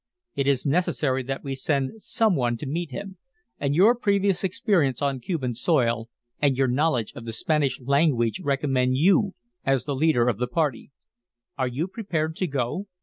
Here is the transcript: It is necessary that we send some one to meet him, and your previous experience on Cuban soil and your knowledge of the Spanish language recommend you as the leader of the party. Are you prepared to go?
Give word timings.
It 0.33 0.47
is 0.47 0.65
necessary 0.65 1.21
that 1.21 1.43
we 1.43 1.53
send 1.53 2.01
some 2.01 2.35
one 2.35 2.57
to 2.57 2.65
meet 2.65 2.89
him, 2.89 3.19
and 3.59 3.75
your 3.75 3.93
previous 3.93 4.43
experience 4.43 4.99
on 4.99 5.19
Cuban 5.19 5.53
soil 5.53 6.09
and 6.41 6.57
your 6.57 6.67
knowledge 6.67 7.13
of 7.13 7.25
the 7.25 7.31
Spanish 7.33 7.79
language 7.79 8.39
recommend 8.43 8.97
you 8.97 9.35
as 9.63 9.85
the 9.85 9.93
leader 9.93 10.27
of 10.27 10.39
the 10.39 10.47
party. 10.47 10.89
Are 11.55 11.67
you 11.67 11.87
prepared 11.87 12.35
to 12.37 12.47
go? 12.47 12.87